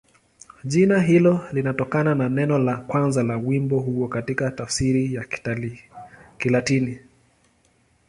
[0.63, 5.25] Jina hilo linatokana na neno la kwanza la wimbo huo katika tafsiri ya
[6.37, 6.99] Kilatini.